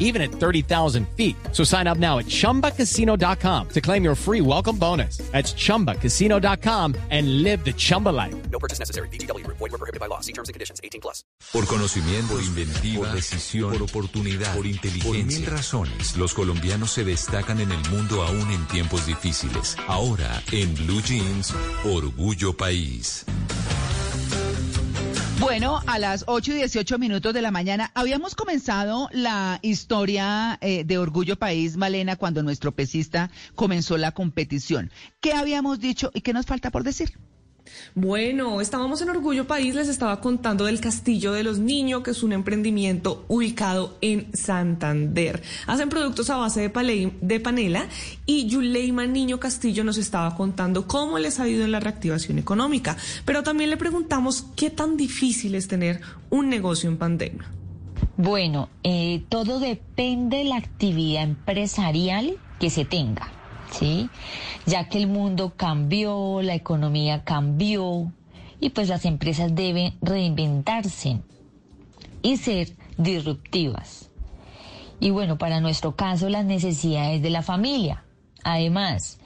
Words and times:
even 0.00 0.20
at 0.20 0.32
30,000 0.32 1.06
feet. 1.16 1.36
So 1.52 1.62
sign 1.62 1.86
up 1.86 1.98
now 1.98 2.18
at 2.18 2.26
chumbacasino.com 2.26 3.68
to 3.68 3.80
claim 3.80 4.02
your 4.02 4.16
free 4.16 4.40
welcome 4.40 4.76
bonus. 4.76 5.18
That's 5.30 5.54
chumbacasino.com 5.54 6.96
and 7.10 7.44
live 7.44 7.64
the 7.64 7.72
Chumba 7.72 8.08
life. 8.08 8.34
No 8.50 8.58
purchase 8.58 8.80
necessary. 8.80 9.08
BGW. 9.10 9.46
Void 9.46 9.60
were 9.60 9.78
prohibited 9.78 10.00
by 10.00 10.06
law. 10.06 10.20
See 10.20 10.32
terms 10.32 10.48
and 10.48 10.54
conditions. 10.54 10.80
18 10.82 11.00
plus. 11.00 11.22
Por 11.52 11.66
conocimiento, 11.66 12.34
por 12.34 12.42
inventiva, 12.42 13.06
por 13.06 13.14
decisión, 13.14 13.72
por 13.72 13.82
oportunidad, 13.82 14.54
por 14.54 14.66
inteligencia. 14.66 15.10
Por 15.12 15.40
mil 15.40 15.46
razones, 15.46 16.16
los 16.16 16.34
colombianos 16.34 16.90
se 16.90 17.04
destacan 17.04 17.60
en 17.60 17.70
el 17.70 17.90
mundo 17.90 18.22
aún 18.22 18.50
en 18.50 18.66
tiempos 18.66 19.06
difíciles. 19.06 19.76
Ahora, 19.86 20.42
en 20.52 20.74
Blue 20.74 21.02
Jeans, 21.02 21.54
Orgullo 21.84 22.56
País. 22.56 23.24
Bueno, 25.40 25.80
a 25.86 25.98
las 25.98 26.24
8 26.26 26.52
y 26.52 26.54
18 26.56 26.98
minutos 26.98 27.32
de 27.32 27.40
la 27.40 27.50
mañana 27.50 27.90
habíamos 27.94 28.34
comenzado 28.34 29.08
la 29.10 29.58
historia 29.62 30.58
eh, 30.60 30.84
de 30.84 30.98
Orgullo 30.98 31.36
País, 31.36 31.78
Malena, 31.78 32.16
cuando 32.16 32.42
nuestro 32.42 32.72
pesista 32.72 33.30
comenzó 33.54 33.96
la 33.96 34.12
competición. 34.12 34.90
¿Qué 35.20 35.32
habíamos 35.32 35.80
dicho 35.80 36.10
y 36.12 36.20
qué 36.20 36.34
nos 36.34 36.44
falta 36.44 36.70
por 36.70 36.84
decir? 36.84 37.18
Bueno, 37.94 38.60
estábamos 38.60 39.02
en 39.02 39.10
Orgullo 39.10 39.46
País, 39.46 39.74
les 39.74 39.88
estaba 39.88 40.20
contando 40.20 40.64
del 40.64 40.80
Castillo 40.80 41.32
de 41.32 41.42
los 41.42 41.58
Niños, 41.58 42.02
que 42.02 42.12
es 42.12 42.22
un 42.22 42.32
emprendimiento 42.32 43.24
ubicado 43.28 43.96
en 44.00 44.28
Santander. 44.32 45.42
Hacen 45.66 45.88
productos 45.88 46.30
a 46.30 46.36
base 46.36 46.70
de, 46.70 47.40
panela 47.40 47.86
y 48.26 48.46
Yuleima 48.46 49.06
Niño 49.06 49.40
Castillo 49.40 49.84
nos 49.84 49.98
estaba 49.98 50.36
contando 50.36 50.86
cómo 50.86 51.18
les 51.18 51.40
ha 51.40 51.48
ido 51.48 51.64
en 51.64 51.72
la 51.72 51.80
reactivación 51.80 52.38
económica, 52.38 52.96
pero 53.24 53.42
también 53.42 53.70
le 53.70 53.76
preguntamos 53.76 54.46
qué 54.56 54.70
tan 54.70 54.96
difícil 54.96 55.54
es 55.54 55.68
tener 55.68 56.00
un 56.30 56.48
negocio 56.48 56.88
en 56.88 56.96
pandemia. 56.96 57.50
Bueno, 58.16 58.68
eh, 58.82 59.22
todo 59.28 59.60
depende 59.60 60.38
de 60.38 60.44
la 60.44 60.56
actividad 60.56 61.22
empresarial 61.22 62.36
que 62.58 62.70
se 62.70 62.84
tenga. 62.84 63.39
¿Sí? 63.70 64.08
Ya 64.66 64.88
que 64.88 64.98
el 64.98 65.06
mundo 65.06 65.54
cambió, 65.56 66.42
la 66.42 66.54
economía 66.54 67.24
cambió 67.24 68.12
y 68.60 68.70
pues 68.70 68.88
las 68.88 69.04
empresas 69.04 69.54
deben 69.54 69.94
reinventarse 70.02 71.20
y 72.22 72.36
ser 72.36 72.76
disruptivas. 72.96 74.10
Y 75.00 75.10
bueno, 75.10 75.38
para 75.38 75.60
nuestro 75.60 75.96
caso, 75.96 76.28
las 76.28 76.44
necesidades 76.44 77.22
de 77.22 77.30
la 77.30 77.42
familia. 77.42 78.04
Además, 78.44 79.18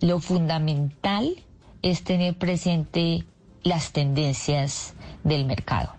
lo 0.00 0.20
fundamental 0.20 1.34
es 1.82 2.04
tener 2.04 2.38
presente 2.38 3.24
las 3.64 3.92
tendencias 3.92 4.94
del 5.24 5.44
mercado 5.44 5.96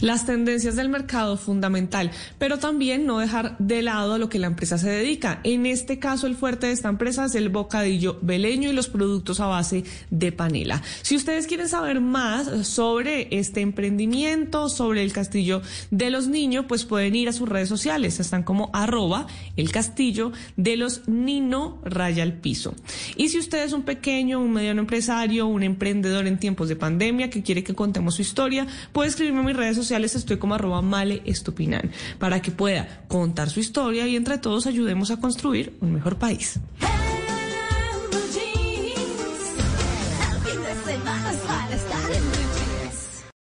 las 0.00 0.26
tendencias 0.26 0.76
del 0.76 0.88
mercado 0.88 1.36
fundamental, 1.36 2.10
pero 2.38 2.58
también 2.58 3.06
no 3.06 3.18
dejar 3.18 3.56
de 3.58 3.82
lado 3.82 4.14
a 4.14 4.18
lo 4.18 4.28
que 4.28 4.38
la 4.38 4.46
empresa 4.46 4.78
se 4.78 4.88
dedica. 4.88 5.40
En 5.44 5.66
este 5.66 5.98
caso, 5.98 6.26
el 6.26 6.36
fuerte 6.36 6.66
de 6.68 6.72
esta 6.72 6.88
empresa 6.88 7.24
es 7.24 7.34
el 7.34 7.48
bocadillo 7.48 8.18
beleño 8.22 8.70
y 8.70 8.72
los 8.72 8.88
productos 8.88 9.40
a 9.40 9.46
base 9.46 9.84
de 10.10 10.32
panela. 10.32 10.82
Si 11.02 11.16
ustedes 11.16 11.46
quieren 11.46 11.68
saber 11.68 12.00
más 12.00 12.66
sobre 12.66 13.28
este 13.36 13.60
emprendimiento, 13.60 14.68
sobre 14.68 15.02
el 15.02 15.12
castillo 15.12 15.62
de 15.90 16.10
los 16.10 16.28
niños, 16.28 16.66
pues 16.68 16.84
pueden 16.84 17.16
ir 17.16 17.28
a 17.28 17.32
sus 17.32 17.48
redes 17.48 17.68
sociales. 17.68 18.20
Están 18.20 18.42
como 18.42 18.70
arroba 18.72 19.26
el 19.56 19.72
castillo 19.72 20.32
de 20.56 20.76
los 20.76 21.08
Nino 21.08 21.80
raya 21.84 22.22
al 22.22 22.34
piso. 22.34 22.74
Y 23.16 23.28
si 23.28 23.38
usted 23.38 23.64
es 23.64 23.72
un 23.72 23.82
pequeño, 23.82 24.40
un 24.40 24.52
mediano 24.52 24.80
empresario, 24.80 25.46
un 25.46 25.62
emprendedor 25.62 26.26
en 26.26 26.38
tiempos 26.38 26.68
de 26.68 26.76
pandemia 26.76 27.30
que 27.30 27.42
quiere 27.42 27.64
que 27.64 27.74
contemos 27.74 28.16
su 28.16 28.22
historia, 28.22 28.66
puede 28.92 29.08
escribirme 29.08 29.40
a 29.40 29.44
mis 29.44 29.56
redes 29.56 29.76
sociales 29.76 29.87
estoy 29.96 30.38
como 30.38 30.54
arroba 30.54 30.82
male 30.82 31.22
estupinan 31.24 31.92
para 32.18 32.40
que 32.42 32.50
pueda 32.50 33.04
contar 33.08 33.50
su 33.50 33.60
historia 33.60 34.06
y 34.06 34.16
entre 34.16 34.38
todos 34.38 34.66
ayudemos 34.66 35.10
a 35.10 35.18
construir 35.18 35.76
un 35.80 35.92
mejor 35.92 36.16
país. 36.16 36.60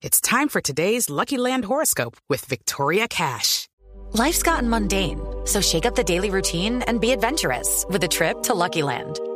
It's 0.01 0.21
time 0.21 0.47
for 0.47 0.61
today's 0.61 1.09
Lucky 1.09 1.37
Land 1.37 1.65
horoscope 1.65 2.15
with 2.29 2.45
Victoria 2.45 3.07
Cash. 3.07 3.67
Life's 4.13 4.41
gotten 4.41 4.69
mundane, 4.69 5.19
so 5.45 5.59
shake 5.59 5.85
up 5.85 5.95
the 5.95 6.03
daily 6.03 6.29
routine 6.29 6.81
and 6.87 7.01
be 7.01 7.11
adventurous 7.11 7.85
with 7.89 8.03
a 8.03 8.07
trip 8.07 8.43
to 8.43 8.53
Lucky 8.53 8.83
Land. 8.83 9.19